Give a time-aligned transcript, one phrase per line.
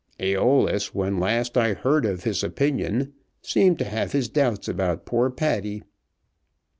[0.19, 3.13] "Æolus, when last I heard of his opinion,
[3.43, 5.83] seemed to have his doubts about poor Paddy."